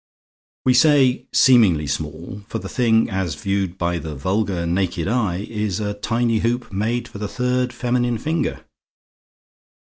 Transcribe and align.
We 0.65 0.73
say, 0.73 1.27
seemingly 1.31 1.85
small; 1.85 2.41
for 2.47 2.57
the 2.57 2.67
thing, 2.67 3.07
as 3.07 3.35
viewed 3.35 3.77
by 3.77 3.99
the 3.99 4.15
vulgar, 4.15 4.65
naked 4.65 5.07
eye, 5.07 5.45
is 5.47 5.79
a 5.79 5.93
tiny 5.93 6.39
hoop 6.39 6.73
made 6.73 7.07
for 7.07 7.19
the 7.19 7.27
third 7.27 7.71
feminine 7.71 8.17
finger. 8.17 8.65